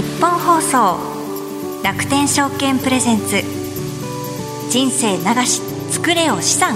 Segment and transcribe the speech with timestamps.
[0.00, 0.98] 日本放送
[1.84, 3.42] 楽天証券プレゼンツ
[4.70, 5.60] 人生流し
[5.92, 6.74] 作れよ資産。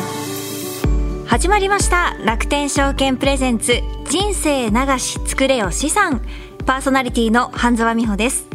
[1.25, 3.81] 始まりました楽天証券プレゼンツ
[4.11, 6.21] 人生流し作れよ資産。
[6.67, 8.47] パーソナリティの半沢美穂です。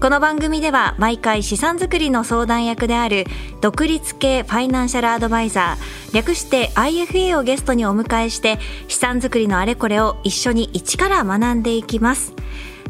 [0.00, 3.24] この番組では毎回資産作りの相談役である
[3.60, 12.32] 独立系ファイナンシャルアドバイザー略して IFA をゲストにお迎えして資産作りのあれこれを一緒に一から学んでいきます。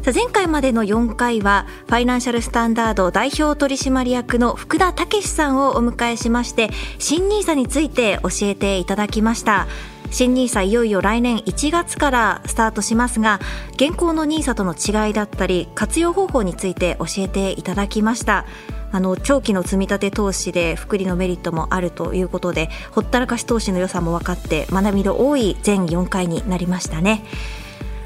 [0.05, 6.69] さあ前回までの4回はファイナンシャルスタンダード代表取締役の福田武さんをお迎えしまして
[6.99, 9.65] 新 NISA について教えていただきました。
[10.11, 13.39] 新 NISA いよいよ来年1月からスタートしますが
[13.77, 18.45] 現行の NISA との違いだったり活用方法について教えていただきました。
[18.91, 27.23] あの長期の積み立て投資で複利のメリットもあるということでほったらかし投資の良さも分かって学びの多い全4回になりましたね。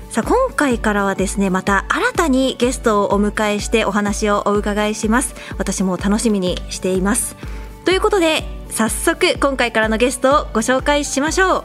[0.10, 5.36] さあ今回からはですねまた新たにゲストをお迎えしてお話をお伺いします。
[5.60, 7.36] 私も楽しみにしています。
[7.86, 11.64] ということで早速今回からのゲストをご紹介しましょう。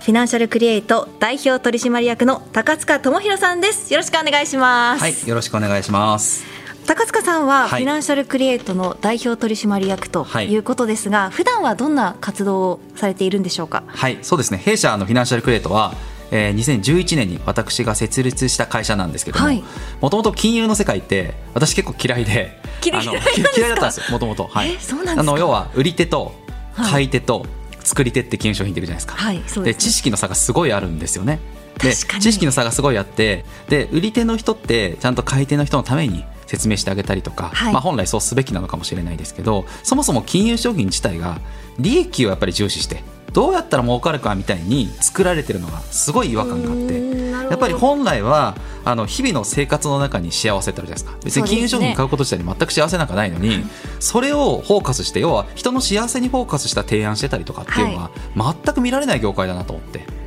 [0.00, 3.92] フィナンシャルクリエイト代表取締役の高塚智博さんです。
[3.92, 5.00] よろしくお願いします。
[5.00, 6.44] はいよろしくお願いします。
[6.86, 10.56] 高塚さんはフィナンシャルクリエイトの代表取締役とい。
[10.56, 13.84] うことですが、はい、普段はどんな活動をされているんでしょうか？
[13.86, 14.58] はいそうですね。
[14.58, 15.94] 弊社のフィナンシャルクリエイトは
[16.30, 19.62] えー、2011年に私が設立した会社なんですけども
[20.00, 23.04] もともと金融の世界って私結構嫌いで嫌い？
[23.70, 24.50] だったんですよもともと。
[24.54, 26.34] あの要は売り手と
[26.76, 27.46] 買い手と
[27.84, 31.38] 作り手って金融商品っているじゃないですか、はい、で、ね、知識の差がすごいあるんですよね。
[31.78, 41.40] で知識の差がすごいあってで売り手の人ってちゃんと買い手の人のために説明してあげたりとか、はい、まあ、本来そうすべきなのかもしれないですけどそもそも金融商品自体が
[41.78, 43.02] 利益をやっぱり重視して
[43.34, 51.40] どうやったら儲かるかみたいに作られてるのがすごい違和感があってやっぱり本来はあの日々の生活の中に幸せってあるじゃないですか。
[51.40, 53.64] 別に金融商品買うこと自体に全く幸せなんかないのに
[53.98, 58.10] それをフォーカスして要は人の幸せにフォーカスした提案してたりとかっていうのは
[58.64, 60.23] 全く見られない業界だなと思って。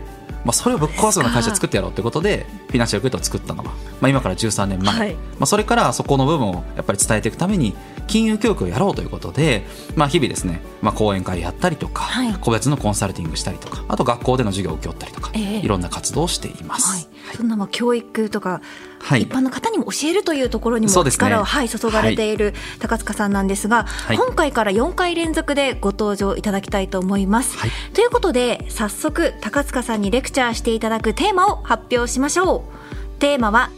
[0.47, 7.75] まあ、それをぶっ壊すような会社作ってやろうということでフィナンシャルグッドを作ったのが、まあ、今から13年前、はい、まあ、それからそこの部分をやっぱり伝えていくために
[8.07, 9.65] 金融教育をやろうということで、
[9.97, 16.87] まあ、日々ですね、まあ、講演会やったりとか、はい、個別のコンサルティングしたりとかあと学校での授業を請け負ったりとか、えー、いろんな活動をしています。
[16.87, 18.61] はい、そんなまあ教育とか
[18.99, 27.57] はい、一般の方にも教えるというところにも力を、ね、はい、注がれている高塚さんなんですが、はい、今回から4回連続でご登場いただきたいと思います。
[27.57, 33.19] はい、ということで早速高塚さんにレクチャーしていただくテーマを発表しましょう。
[33.19, 33.69] テーマは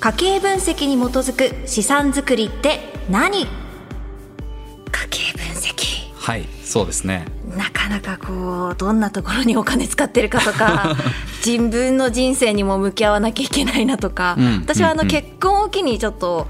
[0.00, 2.78] 家計分析に基づく資産作りって
[3.10, 3.40] 何？
[3.40, 3.48] 家
[5.10, 6.12] 計分析。
[6.14, 7.24] はいそうですね。
[7.56, 10.94] なかなかこうどんなところにお金使ってるかとか
[11.44, 16.48] 自分の人生にも向き合わなきゃいけないなとか、うん、私はあの結婚を機にちょっと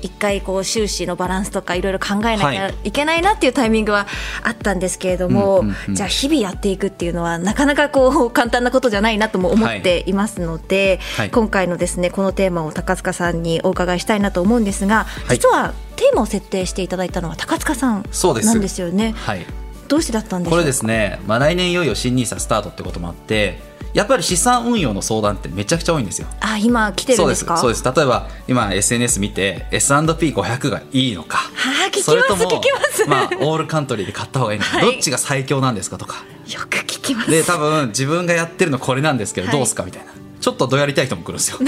[0.00, 2.90] 一回こう収支のバランスとかいろいろ考えなきゃい。
[2.90, 4.08] けないなっていうタイミングは
[4.42, 11.26] あったんですけれども、じゃあ日々やっていくっていうのはなかなかこう簡単なことじゃないなとも思っていますので、はい。
[11.26, 19.12] はい、今回のですねこのテーマを高塚さんにお伺いしたいなと思うんですが、実はテーマを設定していただいたのは高塚さんなんですよね。
[19.12, 19.46] はい、
[19.86, 20.58] どうしてだったんでしょう？
[20.58, 26.28] これですね、まあ、来年いよいよ新ニーサスタートってこともあってやっぱり資産運用の相談ってめちゃくちゃ多いんですよ。
[26.40, 27.56] あ今来てるんですか？
[27.58, 27.84] そうです。
[27.84, 31.38] 例えば今 SNS 見て S&P500 がいいのか。
[31.84, 32.44] あ聞きそれとも
[33.06, 36.24] まあ、オールカントリーで買った方がいいのか、はい、どっちが最強なんですかとか。
[36.48, 37.30] よく聞きます。
[37.30, 40.12] で多分自分がやってるのこれなんですけど、どうすかみたいな。
[40.40, 41.58] ちょっとどやりたい人も来るんですよ。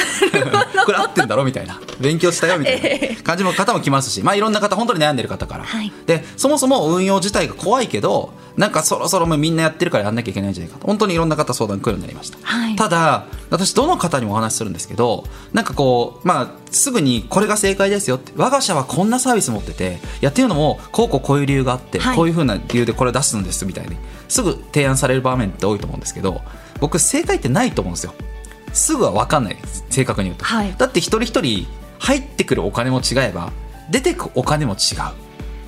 [0.85, 1.81] これ合ってんだろみたいな。
[2.01, 10.87] 勉強したよみたいな感じの方も来ますし、まあ、いろんな方本当に悩んでる方から、はい、でそもそも運用自体が怖いけどなんかそろそろもみんなやってるからやんなきゃいけないんじゃないかと。
[10.87, 23.97] 本当にいろんな方相談来るようになりました、はい、ただ私どの方にもお話しするんですけどなんかこうまあすぐにこれが正解ですよって我が社はこんなサービス持っててやっていうのもこうこうこういう理由があって、はい、こういうふうな理由でこれ出すんですみたいに
[24.28, 26.40] すぐ提案される場面って多いと思うんですけど
[26.81, 28.14] 僕正解ってないと思うんですよ。
[28.73, 29.56] すぐは分かんない
[29.90, 31.67] 正確に言うと、はい、だって一人一人
[31.99, 33.52] 入ってくるお金も違えば
[33.90, 35.24] 出てくお金も違う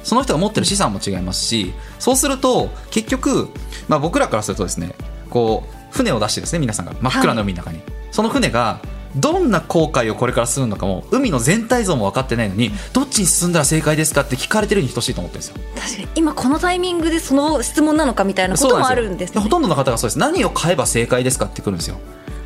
[0.06, 3.48] その人が持ってる資産も違いますしそうすると結局、
[3.88, 4.94] まあ、僕らからするとですね
[5.30, 8.80] こう船を出してですね皆さんが真っ暗な海の中に、はい、その船が
[9.16, 15.56] どんな航海をこれからするのかも海の全体像も分かってないのにどっちに進んだら正解ですかって聞かれてるに等しいと思ってるんですよ。
[15.74, 16.08] 確かに。
[16.14, 20.18] 今このタイミングでその質問なのかみたいなこともあるんです、ね、ほとんどの方がそうです。
[20.18, 21.96] 何を買えば正解ですかってくるんですよ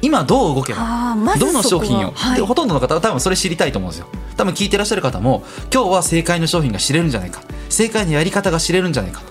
[0.02, 4.06] 今どう動けば、ま、どの商品を、はい、ほとんどの方は多分それ知りたいと思うんですよ。
[4.36, 7.42] 多分聞いてらっしゃる方も今日は正解の商品が知れるんじゃないか。
[7.68, 9.22] 正解のやり方が知れるんじゃないか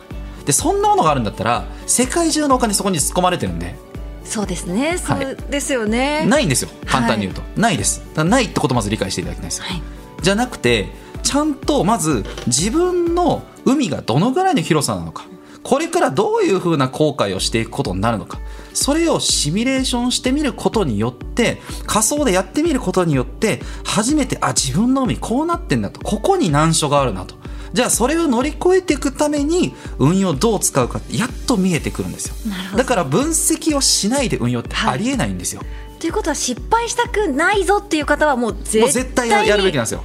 [0.46, 3.76] でそんなものがあるんだったら世界中のお金そこに突っ込まれてるんで。
[4.24, 6.24] そうですね、そうですよね。
[6.26, 6.70] ないんですよ。
[6.86, 8.04] 簡単に言うと、はい、ないです。
[8.16, 9.82] ないってことまず理解していただきたいです、はい、
[10.22, 10.90] じゃなくて
[11.24, 15.26] ちゃんとまず自分の海がどのぐらいの広さなのか。
[15.62, 18.40] これからどういうふうな後悔をしていくことになるのか
[18.74, 26.02] それをシミュレーションしてみることによって仮想でやってみることによって初めてあ自分の海こうなってんだと。
[26.02, 27.36] ここに難所があるなと。
[27.74, 32.36] じゃあそれを乗り越えていくために運用どう使うかってやっと見えてくるんですよ。
[32.76, 35.66] だから分析をしないで運用ってありえないんですよ、は
[35.96, 40.04] い、ということは失敗したくないぞっていう方はもう絶対やるべきなんですよ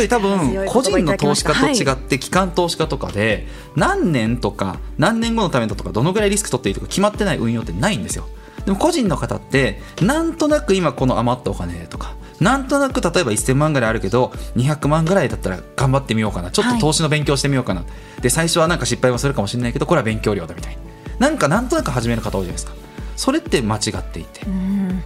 [0.00, 3.46] で多分個人の投資家と違って機関投資家とかで
[3.76, 8.26] 何年とか何年後のためだとかどのぐらいリスク取っていいとか決まってない運用ってないんですよ。
[8.64, 16.50] でも個人の方ってなんとなく今この余ったお金とかなんとなく例えば1000万ぐらいあるけど200万ぐらいだったら頑張ってみようかな。
[16.50, 17.86] ちょっと投資の勉強してみようかな、は
[18.18, 20.82] い、で最初はなんか失敗もするかもしれないけどこれは勉強量だみたいな。
[21.18, 22.72] なんかなんとなく始める方多いじゃないですか
[23.16, 24.48] それって間違っていて、う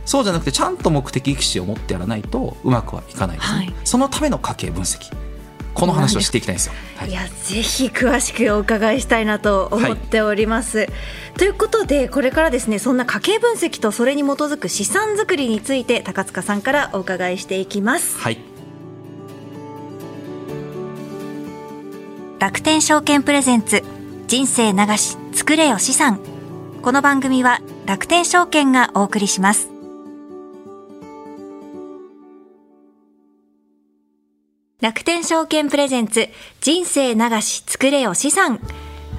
[0.05, 5.15] そうじゃなくてちゃんと目的意識を持ってやらないとうまくはいかないですね、はい、そのための家計分析。
[5.79, 6.73] この話をしていきたいんですよ。
[6.97, 10.79] はい、いやぜひ詳しくお伺いしたいなと思っております。
[10.79, 10.89] はい、
[11.37, 18.19] ということでこれからですねそんな家計分析とそれに基づく資産作りについて高塚さんからお伺いしていきます。
[18.19, 18.39] はい。
[22.41, 23.85] 楽天証券プレゼンツ
[24.27, 26.21] 人生流し作れよ資産。
[26.83, 29.71] この番組は楽天証券がお送りします。
[34.83, 36.29] 楽天証券プレゼンツ
[36.61, 38.61] 人生流し作れよ資産。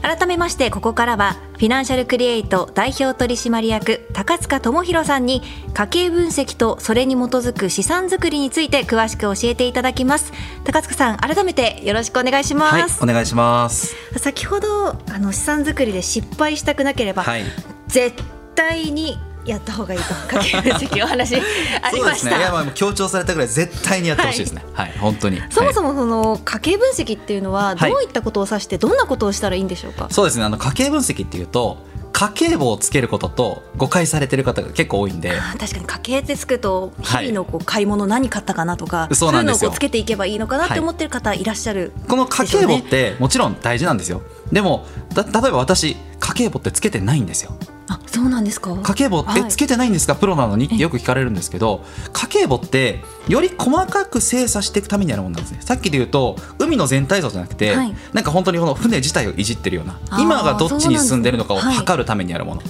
[0.04, 5.42] 改めましてここからはフィナンシャルクリエイト代表取締役高塚智博さんに
[5.74, 10.32] 家計分析とそれに基づく資産作りについて詳しく教えていただきます。
[10.64, 13.96] 高塚さん改めてよろしくお願いします、はい、お願いします。
[14.20, 17.44] 先ほどあの資産作りで失敗したくなければ、はい、
[17.88, 18.16] 絶
[18.60, 21.36] 対にやった方がいいと家計分析お話
[21.82, 25.42] ありました、ね、いやまあ強調されたぐらい絶対にやってほしいですね、はい、はい、本当に。
[25.50, 30.44] そもそもその家計分析っていうのはどういったことを指してどんなことをしたらいいんでしょうか、そうですね。
[30.44, 31.78] あの家計分析っていうと
[32.12, 35.32] 家計簿をつけることと誤解されてる方が結構多いんで。
[35.58, 35.86] 確かに。
[35.86, 44.22] 家計ってつくと日々のこう買い物何買ったかなとか、はい、そういうのをつけていけばいいのかなって思ってる方いらっしゃる、はい、この家計簿ってもちろん大事なんですよ。
[44.52, 44.86] でも
[45.16, 47.58] 例えば私家計簿ってつけてないんですよ
[47.90, 48.76] あそうなんですか？
[48.76, 50.66] 家計簿ってつけてないんですか、はい、プロなのに？
[50.66, 51.84] ってよく聞かれるんですけど
[52.14, 55.62] 家計簿ってより細かく精査していくためにあるものなんですね。
[55.62, 62.62] さっきで言うと海の全体像じゃなくて、はい、なんか本当にこの船自体をいじってるような今がどっちに進んでるのかを測るためにあるもの。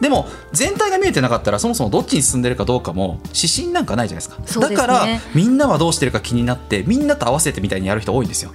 [0.00, 8.50] でも全体が見えてなかったらそもそもどっちに進んでるかどうかも指針なんかないじゃないですか、ね、だからみんなはどうしてるか気になってみんなと合わせてみたいにやる人多いんですよ。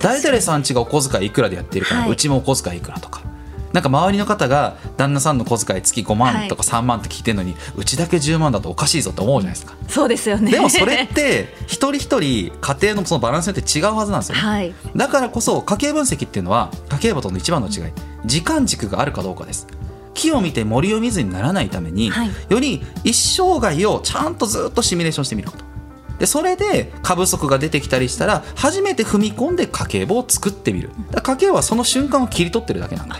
[0.00, 3.22] 誰々さんちがお小遣いいくらでやってるから、はい、うちもお小遣いいくらとか
[3.72, 9.76] なんか周りの方が旦那さんの小遣い月5万とか3万って聞いてるのに、はい、うちだけ10万だとおかしいぞって思うじゃないですか。
[9.88, 10.50] そうですよね。
[10.50, 17.92] でもそれって一人一人家庭のそのバランスによって違うはずなんですよ、ね、はい、だからこそ家計分析っていうのは家計簿との一番の違い。
[18.24, 19.66] 時間軸があるかどうかです。
[20.14, 25.64] 木を見て森を見ずにならないために、はい、より一生涯をちゃんとずっとシミュレーションしてみること。
[26.18, 30.90] でそれで過不足が出てきたりしたら初めて踏み込んで家計簿を作ってみる。
[31.22, 33.14] 家計簿はその瞬間を切り取ってるだけなんで。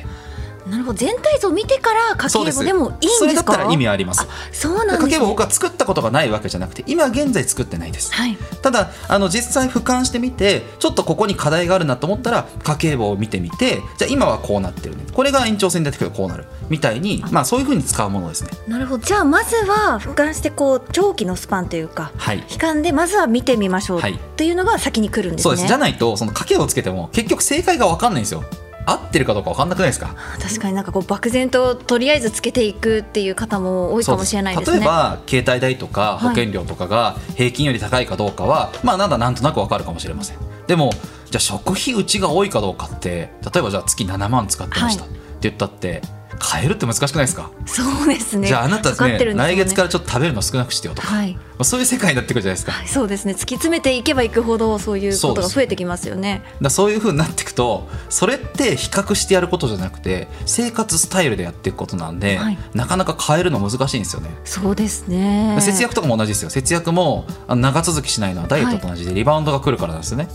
[0.71, 0.99] なるほど。
[0.99, 3.19] 全体像を見てから家計簿でもいいんですか？
[3.19, 4.27] それだったら意味あります。
[4.53, 15.05] そうなんです、ね、家計簿僕は作ったことがないわけじゃなくて今現在作ってないです、はい、ただあの実際俯瞰してみてちょっとここに課題があるなと思ったら家計簿を見てみてじゃあ今はこうなってるね。
[15.13, 18.51] これが延長線で出てくるこうなるみたいにまあそういうふうに使うものですね。
[18.69, 19.05] なるほど。
[19.05, 24.03] じゃあまずは俯瞰してこう長期のスパンというか、はい、悲観でまずは見てみましょう
[24.37, 25.69] というのが先に来るんですね、そうです。
[25.69, 28.45] じゃないとその家計簿をつけても結局正解が分かんないんですよ
[28.91, 30.15] 合ってるかどうか分かんなくないですか？
[30.41, 34.79] 確かになんかこう漠然ととりあえずつけていくっていう方も多いかもしれないですね。
[34.79, 40.39] 例えば携帯代とか保険料とかが平均より高いかどうかは、はい、まあなんだなんとなく分かるかもしれません。
[40.67, 40.91] でも
[41.31, 46.03] じゃあ食費うちが多いかどうかって例えばじゃあ月7万使ってました、って言ったって
[46.43, 47.51] 変えるって難しくないですか？
[47.67, 48.49] そうですね。
[48.49, 51.03] じゃああなたね、ね、来月からちょっと食べるの少なくしてよと。
[51.03, 53.33] か、はい、まあ、そういう世界になってくるじゃないですか、はい、そうですね。
[53.33, 56.43] 突き詰めていけばいくほどそういうことが増えてきますよね。
[56.63, 64.31] だそういうふうになっていくとそれって比較してやることじゃなくて生活スタイルでやっていくことなんで、はい、なかなか変えるの難しいんですよね。
[64.45, 65.59] そうですね。
[65.61, 66.51] 節約とかも同じですよ。
[66.51, 70.29] 節約も長続きしないのはダイエットと同じでリバウンドが来るからなんですよね、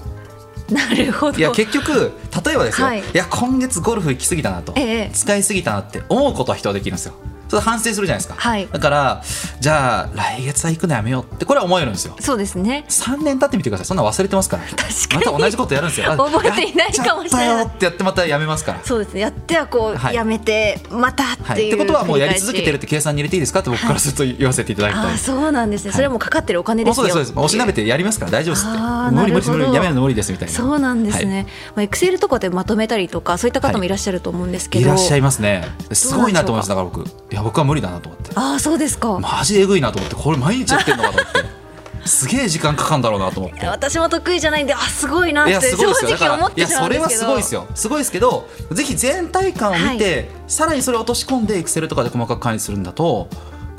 [0.70, 1.38] なるほど。
[1.38, 2.12] いや結局
[2.46, 7.14] 例えばですよ、はい、いや今月ゴルフ行き過ぎたなと、ええ、使い過ぎたなって思うことは人はできるんですよ
[7.50, 8.68] それ反省するじゃないですか、はい。
[8.72, 9.24] だから
[9.60, 12.16] じゃあ来月は行くのやめようってこれは思えるんですよ。
[12.20, 12.86] そうですね。
[12.90, 13.86] 3年経ってみてください。
[13.86, 14.64] そんな忘れてますから。
[14.76, 15.26] 確かに。
[15.26, 16.12] また同じことやるんですよ。
[16.12, 17.48] あ 覚えていないかもしれない。
[17.48, 18.80] やっったよってやってまたやめますから。
[18.84, 19.22] そうですね。
[19.22, 20.16] やってはこう、はい。
[20.16, 23.60] やめてまたっていう、はい、ってことはもうやり続けてるって計算に入れていいですか？
[23.60, 27.04] って僕からすると言わせていただきたい、ああそうなんですね、それはもうかかってるお金ですよ。
[27.04, 27.46] もうそうですそうです。
[27.46, 28.78] おしなべてやりますから大丈夫ですって。
[28.78, 30.54] 無理無理無理やめるの無理ですみたいな。
[30.54, 34.88] そうなんですね、まあ、エクセルとかでまとめたりとかそういった方もいらっしゃると思うんですけど、い。
[34.88, 35.66] らっしゃいますね。
[35.92, 36.70] すごいなと思います。
[36.70, 38.32] どだから僕いや僕は無理だなと思って。
[38.34, 42.08] ああそうですか、マジえぐいなと思ってこれ毎日やってんのかと思って。
[42.08, 43.66] すげえ時間かかんだろうなと思って。
[43.68, 47.68] 私も得意じゃないんであすごいなって正直思ってらいやそれはすけどすごいですよ。
[47.76, 53.28] すごいですけどぜひ全体感を見て、さらにそれを落とし込んでエクセルとかで細かく管理するんだと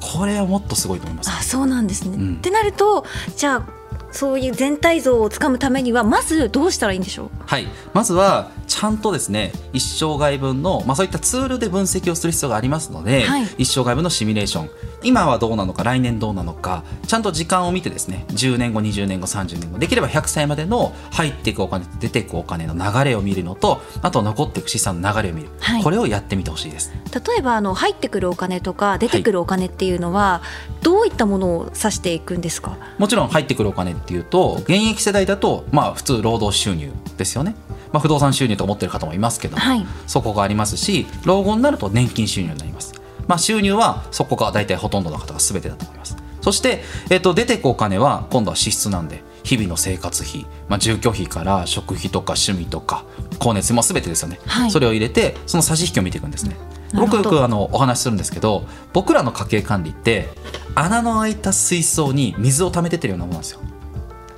[0.03, 1.31] これはもっとすごいと思います。
[1.31, 2.35] あそうなんですね、うん。
[2.35, 3.07] ってなると
[3.39, 3.67] じゃあ
[4.13, 7.31] そういう全体像をつかむためにはまずどうしたらいいんでしょう？
[7.47, 13.47] はい、まずはちゃんとですね一生涯分の、まあ、そういったツールで分析をする必要がありますので、はい。
[13.57, 14.71] 一生涯分のシミュレーション。
[15.03, 25.83] 今はどうなのか来年どうなのかちゃんと時間を見てですね10年後20年後30年後できれば100歳までの入っていくお金と出ていくお金の流れを見るのとあと残っていく資産の流れを見る、はい。
[25.83, 26.93] これをやってみてほしいです。
[27.15, 30.43] 例えばあの入ってくるお金とか出てくるお金っていうのは、
[30.83, 32.77] どういったものを指していくんですか？
[32.99, 37.55] もちろん入ってくるお金っていうと現役世代だとまあ普通労働収入ですよね、
[37.93, 39.87] まあ、不動産収入と思ってる方もいますけども、はい。
[40.07, 42.95] そこがありますし老後になると年金収入になります、
[43.27, 46.17] まあ、収入はそこが大体ほとんどの方が全てだと思います。
[46.43, 54.71] そして、えっと出てくお金は今度は支出なんで日々の生活費、まあ、住居費から食費とか趣味とか光熱費も全てですよね、はい。
[54.71, 56.57] それを入れてその差し引きを見ていくんですね。
[56.95, 60.29] 僕よくあのお話しするんですけど僕らの家計管理って
[60.77, 63.61] 穴の開いた水槽に水を溜めてってるようなものなんですよ。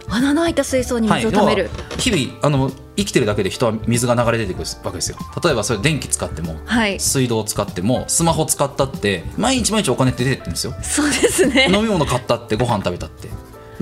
[0.08, 5.17] 穴の開いた水槽に水を溜める、はい、日々あの生きてるだけで人は水が流れ出てくるわけですよ。
[5.43, 6.99] 例えばそれ電気使っても、はい。
[6.99, 10.75] 水道を使ってもスマホ使ったって毎日毎日お金って出てってるんですよ。
[10.83, 11.69] そうですね。
[11.73, 13.28] 飲み物買ったってご飯食べたって。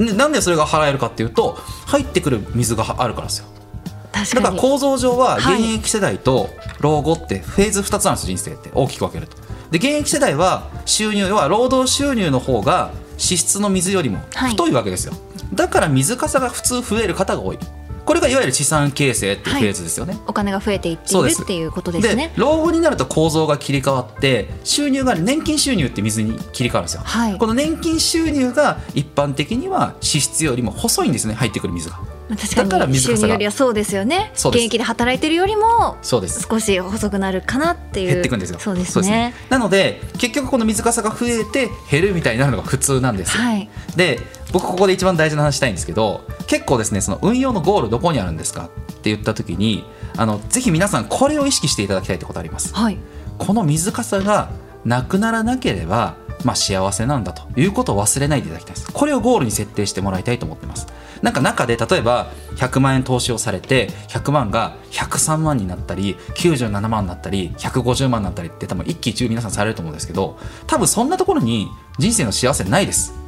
[0.03, 3.47] ねなんでそれが払えるかっていうと入ってくる水があるからですよ。
[4.13, 4.45] 確かに。
[4.45, 8.69] だから構造上ははい現役世代と老後ってフェーズ2つなんです人生って。
[8.75, 9.37] 大きく分けると。
[9.71, 15.15] で現役世代は収入は労働収入の方が支出の水よりも太いわけですよ、
[15.55, 17.59] だから水かさが普通増える方が多い
[18.07, 22.33] これがいわゆる資産形成っていうフェーズですよね、お金が増えていっていうるっていうことですね。
[22.37, 27.37] 老後になると構造が切り替わって収入が年金収入って水に切り替わるんですよ、はい。
[27.37, 31.35] この年金収入が一般的には支出よりも細いんですね。
[31.35, 31.99] 入ってくる水が。
[31.99, 33.29] まあ確だかに収水かさが。
[33.29, 34.33] 入よりはそうですよね。
[34.35, 36.47] 現役で働いてるよりもそうです。
[36.49, 38.09] 少し細くなるかなっていう。
[38.09, 38.59] 減っていくんですよ。
[38.59, 39.35] そうですね。
[39.49, 43.69] なので結局この水かさが増えて減るみたいになるのが普通なんですよ、はい。
[43.97, 44.21] で
[44.53, 49.85] 僕ここで一番大事な話したいんですけど結構ですねその運用のゴールどこにあるんですかって言った時に
[50.17, 52.75] あのぜひ皆さんこれを意識していただきたいってことあります。
[52.75, 52.99] はい。
[53.39, 54.51] この水かさが
[54.85, 56.15] なくならなければ、
[56.45, 58.93] まあ、幸せなんだということを忘れないでいただきたいです。
[58.93, 60.87] これをゴールに設定してもらいたいと思ってます
[61.23, 71.69] なんか中で例えば100万円投資をされて100万が103万になったり97万になったり150万になったりって多分一喜一憂皆さんされると思うんですけど多分そんなところに
[71.99, 73.27] 人生の幸せないです。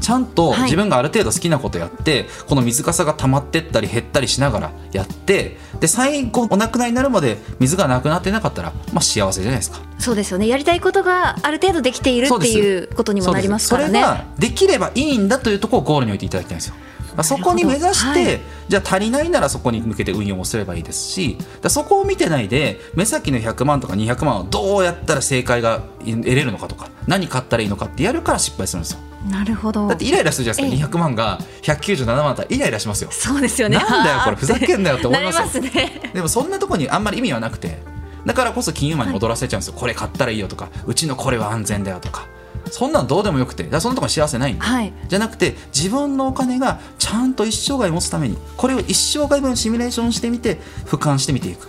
[0.00, 0.62] ちゃんとはい。
[0.64, 9.78] 自分がある程度好きなことやって、この水かさが溜まってったり減ったりしながらやってで最後お亡くなりになるまで水がなくなってなかったら、まあ、幸せじゃないですか。
[9.98, 10.48] そうですよね。
[10.48, 13.88] やりたいことがある程度できているっていうことにもなりますからね。
[13.88, 16.74] それができればいいんだというところをゴールに置いていただきたいんですよ。
[17.16, 18.40] まあそこに目指して、はい。
[18.68, 28.98] じゃあ足りないならそこに向けて運用をすればいいですしだそこを見てないで目先の100万とか200万をどうやったら正解が得れるのかとか何買ったらいいのかってやるから失敗するんですよ。
[29.30, 29.88] なるほど。
[29.88, 30.88] だってイライラするじゃないですか。
[30.88, 30.92] ええ。
[30.92, 33.10] 200万が197万だったらイライラしますよ。
[33.10, 33.76] そうですよね。
[33.76, 36.10] なんだよこれふざけんなよって思います ね。
[36.12, 37.78] でもそんなところにあんまり意味はなくて
[38.26, 42.26] だからこそ金融マンに戻らせちゃうんですよ、これ買ったらいいよとかうちのこれは安全だよとか
[42.70, 44.92] そんなのどうでもよくてだそんなとこ幸せないんで、はい。
[45.08, 51.68] じゃなくて自分のお金がちゃんと一生涯持つためにこれを一生涯分シミュレーションしてみて俯瞰してみていく、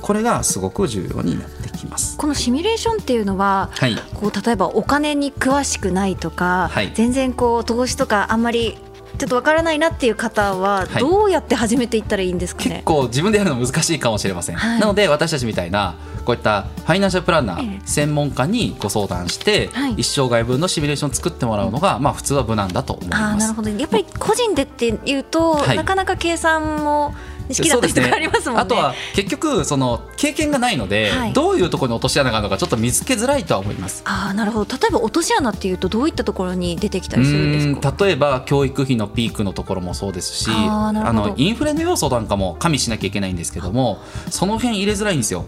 [0.00, 2.16] これがすごく重要になってきます。
[2.16, 3.96] このシミュレーションっていうのは、はい。
[4.14, 6.92] こう例えばお金に詳しくないとか、はい。
[6.94, 8.78] 全然こう投資とかあんまり
[9.18, 11.00] ちょっとわからないなっていう方ははい。
[11.00, 12.70] どうやって始めていったらいいんですかね？
[12.70, 14.80] 結構自分でやるの難しいかもしれません、はい。
[14.80, 15.96] なので私たちみたいな
[16.28, 17.66] こういったファイナンシャルプランナええ。
[17.78, 19.94] ー専門家にご相談して、はい。
[19.94, 23.40] 一生涯分のシミュレーションを作ってもらうのが、まあ普通は無難だと思います。
[23.40, 23.70] なるほど。
[23.70, 25.76] やっぱり個人でっていうと、はい。
[25.78, 27.14] なかなか計算も
[27.48, 28.60] 好きだった人がありますもんね。
[28.60, 31.32] あとは結局その経験がないので、はい。
[31.32, 34.02] どういうところに落とし穴があるのかちょっと見つけづらいとは思います。
[34.04, 34.76] あーなるほど。
[34.76, 38.04] 例えば落とし穴っていうとどういったところに出てきたりするんですか？
[38.04, 45.46] 例えば教育費のピークのところもそうですしあのインフレの要素なんかも加味しなきゃいけないんですけどもその辺入れづらいんですよ。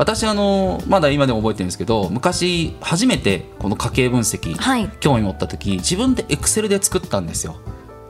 [0.00, 7.56] 私あのまだ今でも覚えてるんですけど昔初めてこの家計分析、はい、興味持った時自分でエクセルで作ったんですよ。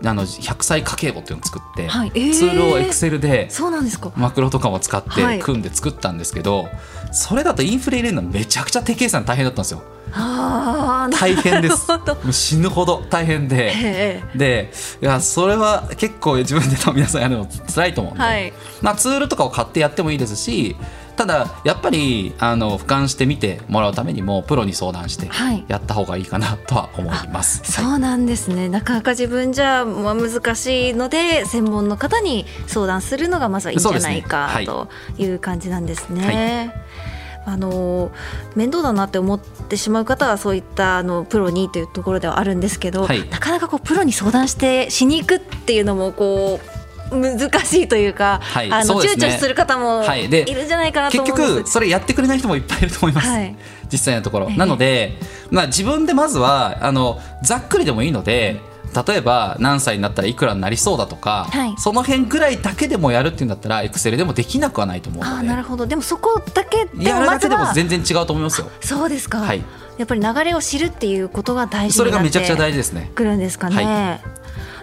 [0.02, 2.12] あの100歳家計簿っていうのを作って、はい。
[2.14, 3.48] えー、ツールをエクセルで
[4.16, 6.72] マクロとかも使って組んで作ったんですけど、はい、
[7.10, 9.82] それだとインフレ入れるのめちゃくちゃ手計算大変だったんですよ。
[10.12, 11.86] 大変です。
[12.32, 14.22] 死ぬほど大変で。
[14.34, 14.70] で
[15.02, 20.76] いやそれは結構自分で多分皆さんやるの辛いと思うんで、はい、まあ、ツールとかを買ってやってもいいですし
[21.20, 25.28] ただやっぱりあの俯瞰して見てもらうためにもプロに相談して
[25.68, 28.70] やった方がいいかなとは思います、はい、そうなんですね。
[28.70, 36.72] なかなか自分じゃまあ難しいので専門の方に相談するのがまずはいいんじゃないか、ねはい、という感じなんですね。
[37.44, 38.12] あの
[38.54, 46.69] 面倒だなって思ってしまう方はそういったあのプロにというところではあるんですけど、はい、なかなかこうプロに相談してしに行くっていうのもこう
[47.10, 50.28] 難しいというか、はい、あの、ね、躊躇する方もい。
[50.28, 53.56] るんじゃないかなと結局それやってくれない人もいっぱいいると思います、はい、
[53.90, 54.50] 実際のところ。
[54.50, 55.18] なので、
[55.50, 58.68] まあ、自分でまずはあのざっくりでもいいので。
[59.06, 65.46] 例えば何歳になったらいくらになりそうだとか、はい、その辺ぐらいだけでもやるっていうんだったらエクセルでもできなくはないと思うので。
[65.46, 65.86] なるほど。
[65.86, 68.68] でもそこだけでやるだけでも全然違うと思いますよ。
[68.80, 69.62] そうですか、はい、
[69.96, 73.12] やっぱり流れを知るっていうことが大事それがめちゃくちゃ大事ですね。
[73.14, 74.40] くるんですかね、はい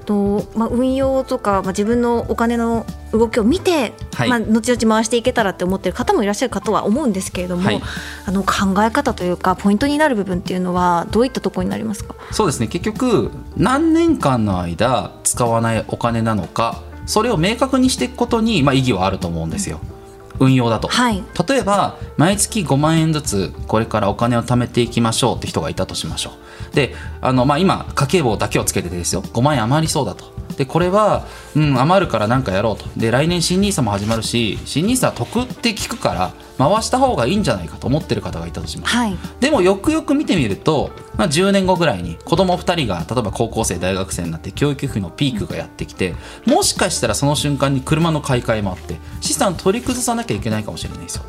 [0.08, 7.82] とまあ、運用とか、まあ、自分のお金の動きを見て、はい、まあ、後々回していけたらって思ってる方もいらっしゃるかとは思うんですけれども、はい、
[8.26, 12.16] あの考え方というかポイントになる部分っていうのはどういったところになりますか？
[12.32, 12.68] そうですね。
[12.68, 19.82] 結局何年間の間使わないお金なのかそれを明確にしていくことに、まあ、意義はあると思うんですよ。
[20.40, 26.32] 運用だと、はい、例えば毎月5万円ずつこれからお金を貯めていきましょうって人がいたとしましょ
[26.72, 26.76] う。
[26.76, 29.22] であの、まあ、今家計簿だけをつけててですよ。
[29.22, 30.26] 5万円余りそうだと。
[30.58, 31.26] でこれは、
[31.56, 32.86] うん、余るから何かやろうと。
[32.98, 51.24] で来年新 NISA も始まるし新 NISA は得って聞くから回した方がいいんじゃないかと思ってる方がいたとします、はい、でもよくよく見てみると、まあ、10年後ぐらいに子供2人が例えば高校生大学生になって教育費のピークがやってきてもしかしたらその瞬間に車の買い替えもあって資産取り崩さなきゃいけないかもしれないですよ。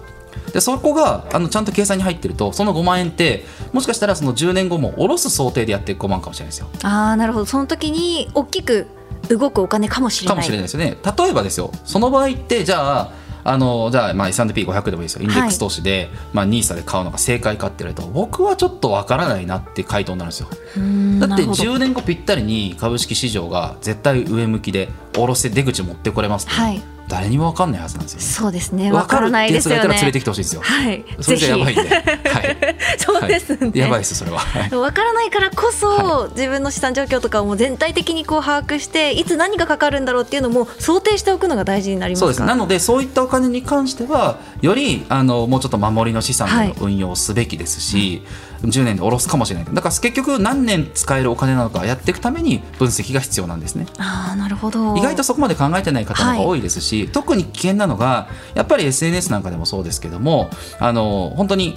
[0.53, 6.69] でそこがあのちゃんと計算に入ってるとその5万円ってもしかしたらその10年後も下ろす想定でやっていく5万かもしれないですよ。
[6.83, 7.45] ああなるほど。
[7.45, 8.87] その時に大きく
[9.29, 10.37] 動くお金かもしれない。
[10.37, 10.97] かもしれないですよね。
[11.05, 11.71] 例えばですよ。
[11.85, 13.13] その場合ってじゃあ
[13.49, 15.23] あのじゃあまあ S&P500 でもいいですよ。
[15.23, 20.49] インデックス投資で、はい、まあ、NISA で買うのが正解かって言われると僕はちょっとわからないなって回答になるんですよ。
[20.51, 28.93] だって10年後ぴったりに株式市場が絶対上向きで下ろして出口持ってこれます、ね、はい誰にも分かんないはずなんですよ、そうですね。
[28.93, 29.89] 分からないですよね。
[29.89, 30.63] 連れてきてほしいですよ。
[30.63, 31.05] はい。
[31.21, 31.89] それじゃやばいんで。
[31.89, 32.57] はい。
[32.99, 34.41] そうですね、やばいですそれは。
[34.71, 42.43] 分からないからこそ、自分の資産状況とかをもう全体的にこう把握していつ何がかかるんだろうっていうのも想定しておくのが大事になりますそうです。
[42.43, 48.23] なのでそういったお金に関してはよりあのもうちょっと守りの資産の運用をすべきですし。
[48.25, 49.75] はい10年で下ろすかもしれない。
[49.75, 53.87] だから結局何年使えるお金なのかやっていくために分析が必要なんですね。
[53.99, 54.97] あなるほど。
[54.97, 61.75] 意外とそこまで考えてない方が多いですし、はい、特に危険なのがやっぱり SNS なんかでもそうですけどもあの本当に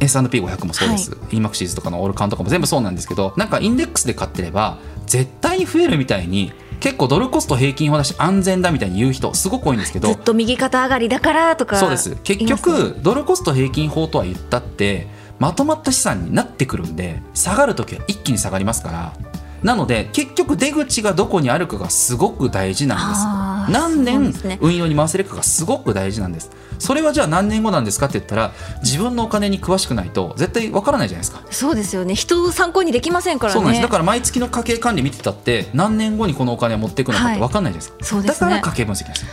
[0.00, 11.76] S&P500 もそうです、はい、EMAXIS とかのオールカンとかも全部そうなんですけどなんかインデックスで買ってれば絶対に増えるみたいに結構ドルコスト平均法だし安全だみたいに言う人すごく多いんですけどずっと右肩上がりだからとか。
[11.76, 12.16] そうです。
[12.22, 19.12] 結局ドルコスト平均法とは言ったってまとまった資産になってくるんで下がる時は一気に下がりますから。
[19.62, 23.72] なので結局出口がどこにあるかがすごく大事なんです。
[23.72, 26.50] 何年運用に回せるかがすごく大事なんです。
[26.78, 31.42] それはじゃあ何年後なんですかって言ったら自分のお金に詳しくないと絶対わからないじゃないですか。
[31.50, 32.14] そうですよね。
[32.14, 33.58] 人を参考にできませんからね。
[33.58, 33.82] そうなんです。
[33.82, 39.26] だから毎月の家計管理見てたって何年後にこのお金を持っていくのかってわかんないじゃないですか、はい、だから家計分析です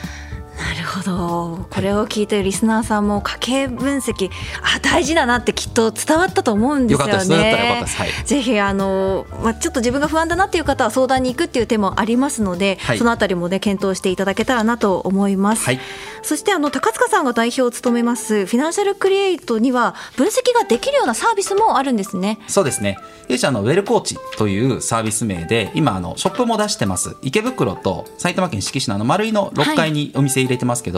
[1.03, 4.29] どこれを聞いてるリスナーさんも家計分析
[4.61, 7.83] あ大事だなってきっと伝わったと思うんですよね。
[7.85, 15.65] はい、ぜひあの、まあ、ちょっと自分が不安だなっていう方は相談に行くっていう手もありますので、はい、そのあたりもね検討していただけたらなと思います。
[15.65, 15.79] はい、
[16.21, 22.39] そしてあの高塚さんが代表を務めますフィナンシャルクリエイトには分析ができるようなサービスもあるんですね。
[22.47, 22.97] そうですね。
[23.27, 27.15] 弊社のウェルコーチというサービス名で今あのショップも出してます。
[27.21, 30.92] 池袋と埼玉県志木市のあの丸井の6階にお店入れてますけど、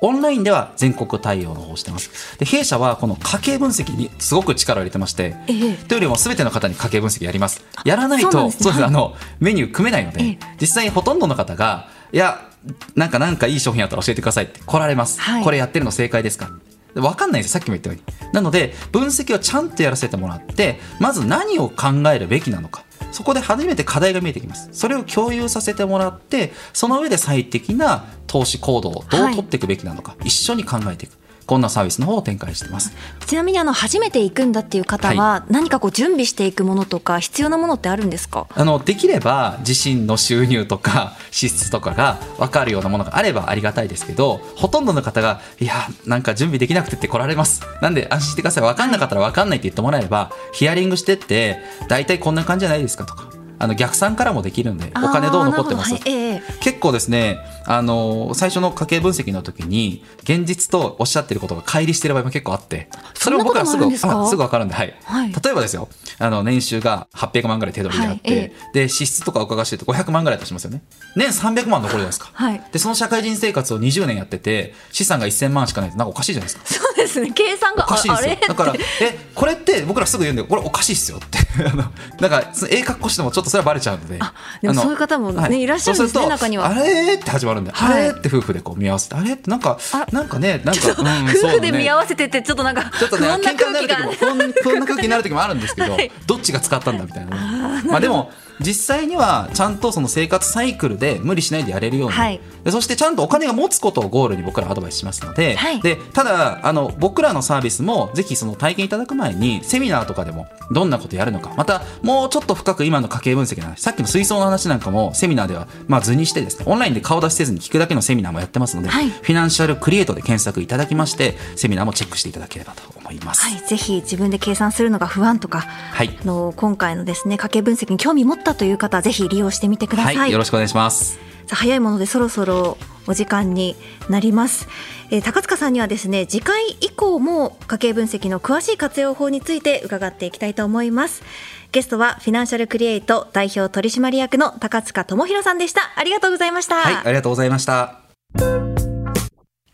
[0.00, 2.38] オンラインでは全国対応の方してます。
[2.38, 7.64] で弊社はこの家計分析にすごく力を入れてまして、ええ、というよりもすべての方に家計分析やります。
[7.84, 12.48] やらないとそうです、ね、あのメニュー組めないので、え、実際ほとんどの方がいや
[12.94, 15.20] なんかなんかいい商品あったら教えてくださいって来られます。
[15.20, 16.50] はい、これやってるの正解ですか？
[16.94, 18.32] 分かんないですさっきも言ったように。
[18.32, 24.68] なので分析をちゃんとやらせてもらってまず何を考えるべきなのかそこで初めて課題が見えてきます。
[24.72, 31.17] それを共有させてもらってその上で最適な投資行動をどう取っていくべきなのか、はい、一緒に考えていく
[31.48, 32.92] こんなサービスの方を展開してます。
[33.26, 38.46] ちなみにあの初めて行くんだっていう方は何かこう準備していくものとか必要なものってあるんですか？
[38.54, 47.62] あのできれば自身の収入とか 支出とかが分かるようなものがあればありがたいですけどほとんどの方がいやなんか準備できなくてって来られます。
[47.80, 48.64] なんで安心してください。
[48.64, 51.58] 分かんなかったら分かんないって言ってもらえればヒアリングしてって
[51.88, 53.24] 大体こんな感じじゃないですかとか
[53.58, 70.82] あの逆算からもできるんでお金どう残ってます、はいえー、結構ですねあの最初の家計分析の時に現実とおっしゃってることが乖離してる場合も結構あってそれを僕らすぐすぐ分かるんで、はい、はい、例えばですよあの年収が800万ぐらい手取りであって、はいえー、で支出とかお伺いしてると500万ぐらいとしますよね。
[71.16, 77.30] 年300万残るじゃないですか、はい、でその社会人生活を20年やってて資産が1000万しかないとなんかおかしいじゃないですか ですね。
[77.30, 78.36] 計算がおかしいですよ。
[78.48, 81.38] だから えこれって僕らすぐ言うんでこれおかしいっすよって。
[82.20, 84.18] なんかええ格好してもちょっとそれはバレちゃうので。
[84.62, 86.68] でもそういう方もね、はい、いらっしゃるんですね中には。
[86.68, 87.14] あれ？
[87.14, 88.18] って始まるんで、はい、あれ？
[88.18, 89.14] って夫婦でこう見合わせて。
[89.14, 89.32] あれ？
[89.32, 89.78] ってなんか
[90.12, 123.42] なんかねなんか、うん、夫婦で見合わせてってちょっとなんかちょっとね喧嘩になる時も不穏な空気になる時もあるんですけど、 はい、どっちが使ったんだみたいな、ね、まあでも実際にはちゃんとその生活サイクルで無理しないでやれるように、はい、でそしてちゃんとお金が持つことをゴールに僕らアドバイスしますのではい、でただあの僕らのサービスもぜひその体験いただく前にセミナーとかでもどんなことやるのかまたもうちょっと深く今の家計分析の話さっきの水槽の話なんかもセミナーではまあ図にしてですねオンラインで顔出しせずに聞くだけのセミナーもやってますので、はい、フィナンシャルクリエイトで検索いただきましてセミナーもチェックしていただければと思います。
[123.42, 131.18] はい、ぜひ自分で計算するのが不安とか、はい、の今回のですね家計分析に興味持ったという方ぜひ利用してみてください、はい、よろしくお願いします。
[131.46, 133.74] さあ早いものでそろそろお時間に
[134.10, 134.68] なります、
[135.10, 141.22] えー、高塚さんにはですね次回以降も家計分析の詳しい活用法について伺っていきたいと思います。
[141.70, 145.80] ゲストはフィナンシャルクリエイト代表取締役の高塚智博さんでした。
[145.96, 146.76] ありがとうございました。
[146.76, 148.77] はいありがとうございました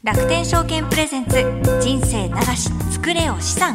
[0.04, 1.32] 楽天証券プレゼンツ
[1.80, 3.74] 人生長し作れよ資産。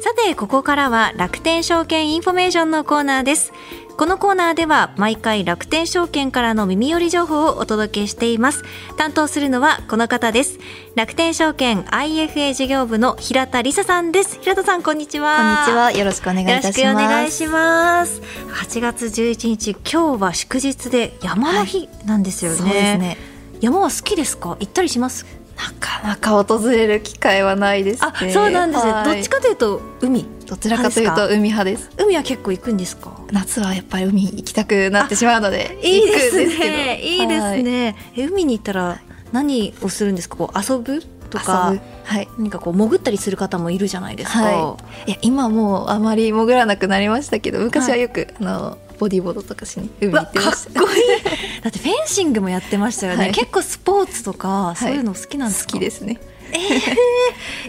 [0.00, 3.52] さてここからは楽天証券インフォメーションのコーナーです。
[3.98, 8.62] このコーナーでは毎回楽天証券からの耳寄り情報をお届けしています。
[8.96, 10.60] 担当するのはこの方です。
[10.94, 14.38] 楽天証券 IFA 事業部の平田理沙さんです。
[14.40, 15.64] 平田さんこんにちは。
[15.66, 15.90] こんにちは。
[15.90, 16.80] よろしくお願いいたします。
[16.80, 18.22] よろしくお願いします。
[18.52, 23.16] 8月11日今日は祝日で山の日なんですよね、はい、そうですね。
[23.60, 24.50] 山は好きですか？
[24.60, 25.26] 行ったりします？
[25.58, 30.24] なかなか訪れる機会はないです、ね、あそうなんですね、どっちかというと海？
[30.46, 31.90] どちらかというと海派です。
[31.98, 33.20] 海は結構行くんですか？
[33.32, 37.00] 夏はやっぱり海行きたくなってしまうのでいいですね。
[37.02, 39.00] いいですね、はい、海に行ったら
[39.32, 40.36] 何をするんですか？
[40.36, 50.80] こう遊ぶとか、はい、何かこう潜ったりする方もいるじゃないですか、はい、いや今もうあまり潜らなくなりましたけど昔はよく、はい、あのボディーボードとかしに海行ってました。
[50.80, 51.62] かっこいい。
[51.62, 56.20] だってフェンシングもやってましたよね、はい、結構スポーツとかそういうの好きなんですか、好きですね。
[56.52, 56.56] え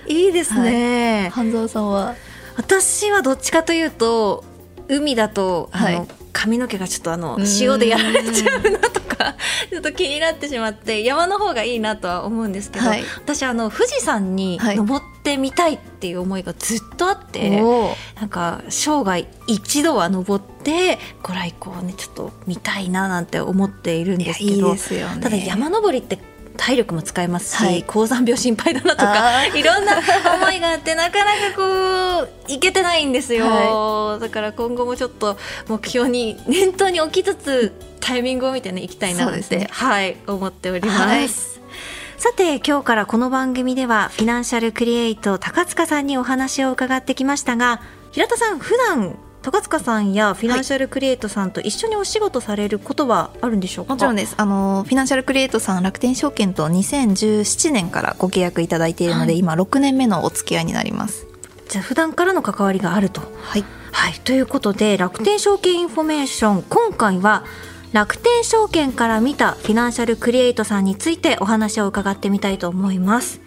[0.07, 2.15] ー、いいですね、半沢さんは？
[2.55, 4.43] 私はどっちかというと
[4.87, 9.08] 海だと、あの髪の毛がちょっとあの塩でやられちゃうなとか
[9.69, 24.75] ちょっと気になってしまって山の方がいいなとは思うんですけど、はい、私あの富士山に登ってみたいっていう思いがずっとあって、はい、なんか生涯一度は登ってご来光をねちょっと見たいななんて思っているんですけど
[25.21, 26.17] ただ山登りって
[26.59, 35.37] 体力も使えますし、はい、高山病心配だなとかいろんな思いがあってなかなかこういけてないんですよ、はい、だから今後もちょっと
[35.69, 40.99] 目標に念頭に置きつつタイミングを見てねいきたいなって、ね、はい思っております。
[40.99, 41.29] はい。
[41.29, 47.79] さて今日からこの番組ではフィナンシャルクリエイト高塚さんにお話を伺ってきましたが
[48.11, 49.17] 平田さん普段
[49.51, 54.35] 高塚さんやフィナンシャルクリエイトさんと一緒にお仕事されることはあるんでしょうか、もちろんです。
[54.37, 61.25] あのフィナンシャルクリエイトさん楽天証券と2017年からご契約いただいているので、はい、今6年目のお付き合いになります。
[61.67, 63.21] じゃあ普段からの関わりがあると。
[63.41, 67.43] はい、はい、ということで楽天証券インフォメーション今回は
[67.91, 73.41] 楽天証券から見たフィナンシャルクリエイトさんについてお話を伺ってみたいと思います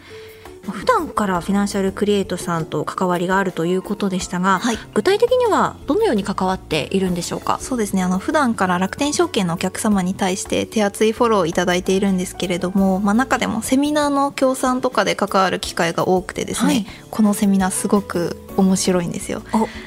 [0.63, 7.59] 普段からフィナンシャルクリエイトさんと関わりがあるということでしたが、はい、具体的にはどのように関わっているんでしょうか？
[7.61, 8.03] そうですね。
[8.03, 19.43] あの普段から楽天証券のお客様に対して手厚いフォローをいただいているんですけれども、まあ、中でもセミナーの協賛とかで関わる機会が多くてですね、はい、このセミナーすごく面白いんですよ。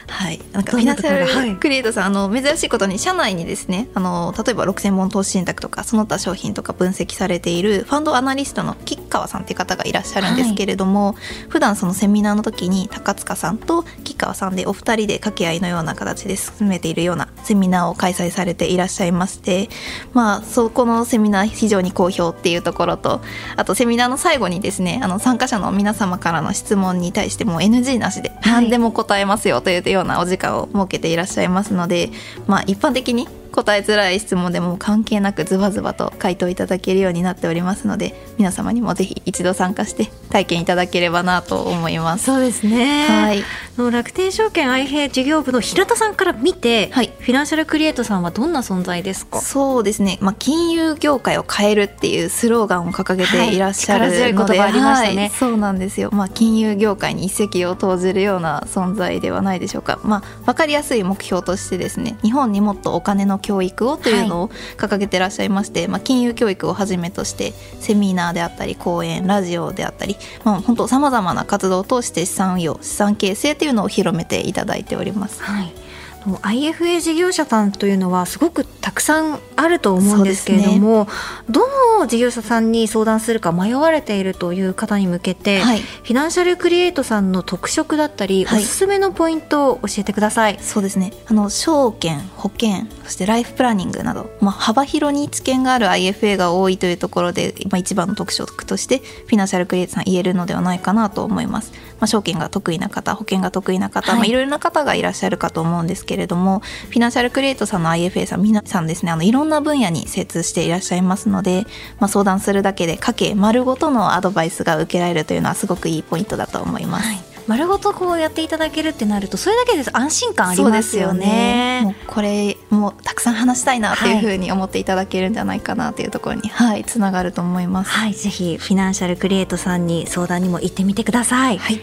[0.08, 11.16] はい、なんかフィナンシャルクリエイトさん、あの珍しいことに社内にですねあの例えば6000本投資信託とかその他商品とか分析されているファンドアナリストの吉川さんっていう方がいらっしゃるんですけれども、はい、
[11.50, 19.70] 普段そのセミナーの時に高塚さんと吉川さんでお二人で掛け合いのような形で進めているようなセミナーを開催されていらっしゃいまして
[20.14, 23.22] まあそこのセミナー非常に好評っていうところと
[23.56, 32.10] あとセミナーの最後にですねあの参加者の皆様からの質問に対しても NG なしで何でも答えますよというようなお時間を設けていらっしゃいますので、
[32.48, 42.26] まあ、一般的に答えづらい質問でも関係なくズバズバと回答いただけるようになっておりますので皆様にもぜひ一度参加して体験いただければなと思います。
[42.26, 43.44] そうですね、はい、
[43.78, 49.40] の楽天証券愛平事業部の平田さんから見て、はい、フィナンシャルクリエイトさんはどんな存在ですか？
[49.40, 75.44] そうですね、まあ、金融業界を変えるっていうスローガンを掲げていらっしゃるので、はい、ありましたね、はい、そうなんですよ、まあ、金融業界に一石を投じるような存在ではないでしょうか、まあ、分かりやすい目標としてですね日本にもっとお金の教育をというのを掲げてらっしゃいまして、まあ、金融教育をはじめとしてセミナーであったり講演ラジオであったり、まあ、本当さまざまな活動を通して資産運用資産形成というのを広めていただいております。
[75.44, 75.85] はい
[76.26, 81.12] IFA 事業者さんというのはすごくたくさんあると思うんですけれども、ね、
[81.50, 90.58] どの事業者さんに相談するか迷われているという方に向けて、はい、フィナンシャルクリエイトさんの特色だったり、はい、おすすめのポイントを教えてください。
[90.60, 101.72] そうですねあの証券保険そしてライフプランニングなど、まあ、幅広に知見がある IFA が多いというところで、まあ、一番の特色としてフィナンシャルクリエイトさん言えるのではないかなと思います。
[102.00, 104.20] まあ、証券が得意な方保険が得意な方、はい。
[104.20, 109.12] まあ、いろいろな方がいらっしゃるかと思うんですけれどもフィナンシャルクリエイトさんの IFA さん皆さんですね。
[109.12, 111.66] あのいろんな分野に精通していらっしゃいますので、
[112.00, 117.08] まあ、相談するだけで家計丸ごとのアドバイスが受けられるというのはすごくいいポイントだと思います。
[117.08, 121.82] はい丸ごとこうやっていただけるってなるとそれだけで安心感ありますよね。
[121.84, 127.92] よねこれもたくさん話したいなっていうふうに思っていただけるんじゃないかなというところに、はい、つながると思います。
[127.92, 131.58] はい、ぜひフィナンシャルクリエイトさんに相談にも行ってみてください。
[131.58, 131.80] はい。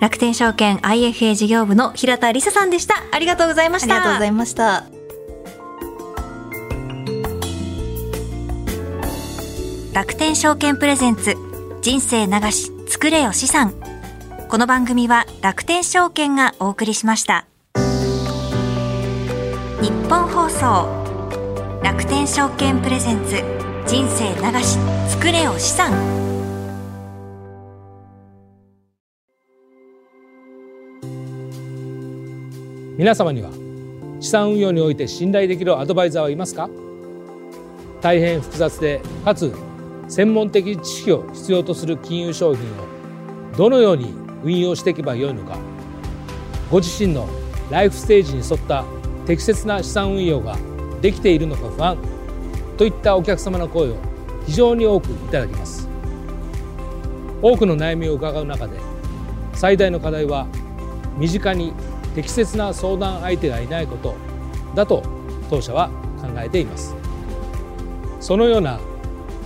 [0.00, 4.84] 楽天証券 IFA 事業部の平田理沙さんでしたありがとうございましたありがとうございました
[9.92, 11.34] 楽天証券プレゼンツ
[11.82, 13.74] 人生流し作れよ資産
[14.50, 17.46] この番組は楽天証券がお送りしました。
[19.82, 20.88] 日本放送
[21.82, 23.42] 楽天証券プレゼンツ
[23.86, 24.78] 人生流し
[25.10, 25.92] 作れよ資産。
[32.96, 33.50] 皆様には
[34.20, 36.70] 資産運用において信頼できるアドバイザーはいますか？
[38.00, 39.54] 大変複雑でかつ
[40.08, 42.88] 専門的知識を必要とする金融商品を
[43.54, 45.58] どのように運用していけばよいのか。
[46.70, 47.28] ご自身の
[47.70, 48.84] ライフステージに沿った
[49.26, 50.56] 適切な資産運用が
[51.00, 51.98] できているのか不安。
[52.76, 53.96] といったお客様の声を
[54.46, 55.88] 非常に多くいただきます。
[57.42, 58.78] 多くの悩みを伺う中で
[59.52, 60.46] 最大の課題は
[61.16, 61.72] 身近に
[62.14, 64.14] 適切な相談相手がいないこと
[64.74, 65.02] だと
[65.50, 65.88] 当社は
[66.20, 66.94] 考えています。
[68.20, 68.80] そのような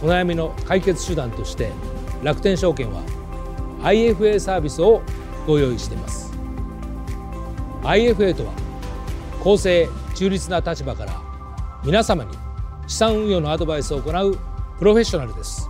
[0.03, 1.71] お悩みの解決手段として
[2.23, 3.03] 楽天証券は
[3.83, 5.03] IFA サービスを
[5.47, 6.33] ご用意しています。
[7.83, 8.53] IFA とは
[9.43, 11.21] 公正中立な立場から
[11.85, 12.31] 皆様に
[12.87, 14.39] 資産運用のアドバイスを行う
[14.79, 15.69] プロフェッショナルです。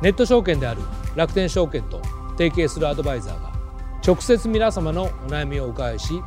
[0.00, 0.82] ネット証券である
[1.16, 2.00] 楽天証券と
[2.36, 3.52] 提携するアドバイザーが
[4.06, 6.22] 直接皆様のお悩みをお伺いし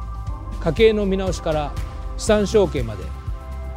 [0.60, 1.72] 家計の見直しから
[2.18, 3.06] 資産承継まで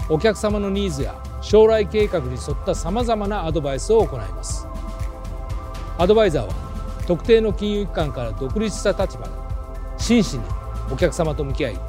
[0.09, 4.67] お客様のニーズや将来計画に沿ったさまざまなアドバイスを行います。
[5.97, 6.64] アドバイザーは
[7.07, 9.31] 特定の金融機関から独立した立場で
[9.99, 10.45] 真摯に
[10.91, 11.81] お客様と向き合い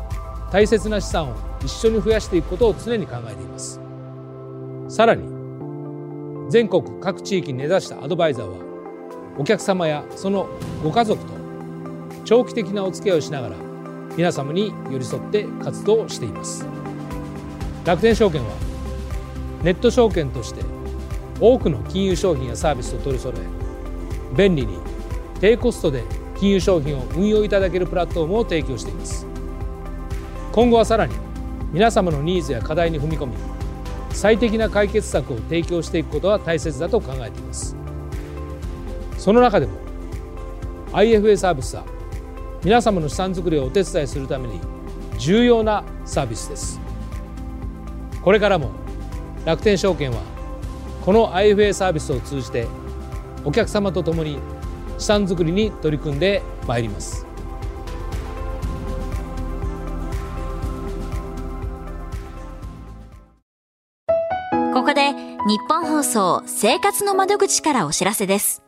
[0.52, 3.80] 大切な資産を一緒に増やしていくことを常に考えています。
[4.88, 5.28] さらに
[6.50, 10.48] 全国各地域に根ざしたアドバイザーはお客様やその
[10.84, 11.34] ご家族と
[12.24, 13.56] 長期的なお付き合いをしながら
[14.16, 16.66] 皆様に寄り添って活動しています。
[17.84, 18.48] 楽天証券は
[19.64, 20.62] ネット証券として
[21.40, 23.42] 多くの金融商品やサービスを取り揃え
[24.38, 24.78] 便利に
[25.40, 26.04] 低コストで
[26.38, 29.26] 金融商品を運用いただけるプラットフォームを提供しています。
[30.52, 31.14] 今後はさらに
[31.74, 33.34] 皆様のニーズや課題に踏み込み
[34.12, 37.76] 最適な解決策を提供していくことは大切だと考えています。
[39.18, 39.74] その中でも
[40.94, 41.84] IFA サービスは
[42.64, 44.62] 皆様の資産作りをお手伝いするために
[45.18, 46.80] 重要なサービスです。
[48.22, 48.72] これからも
[49.46, 50.18] 楽天証券は
[51.04, 52.68] この IFA サービスを通じて
[53.44, 54.40] お客様と共に
[54.98, 57.26] 資産作りに取り組んでまいります。
[64.74, 68.62] ここで日本放送生活の窓口からお知らせです。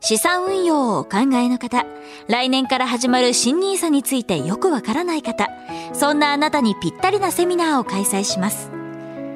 [0.00, 1.84] 資産運用をお考えの方、
[2.28, 5.48] 来年から始まる新ニーサについてよくわからない方、
[5.92, 8.70] そんなあなたにぴったりなセミナーを開催します。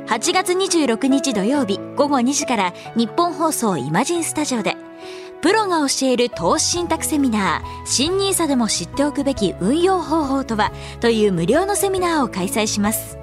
[0.07, 4.77] 8月26日土曜日午後2時から日本放送イマジンスタジオで
[5.43, 13.19] プロが教える投資信託セミナー、新 nisa でも知っておくべき運用方法とはという無料のセミナーを開催します。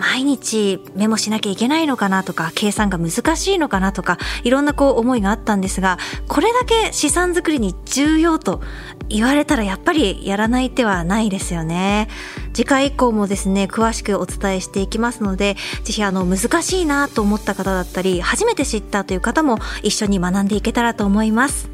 [0.00, 8.60] 毎日メモしなきゃいけないのかなとか計算が難しいのかなとかいろんなこう思いがあったんですがこれだけ資産作りに重要と
[9.08, 12.08] 言われたらやっぱりやらない手はないですよね。
[12.52, 21.68] 次回以降もですね詳しくお伝えしていきますのでぜひあの難しいなと思った方だったり初めて知ったという方も一緒に学んでいけたらと思います。